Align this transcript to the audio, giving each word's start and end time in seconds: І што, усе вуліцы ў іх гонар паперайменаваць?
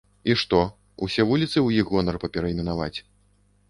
І 0.29 0.35
што, 0.43 0.61
усе 1.07 1.27
вуліцы 1.33 1.53
ў 1.67 1.85
іх 1.85 1.95
гонар 1.97 2.15
паперайменаваць? 2.27 2.95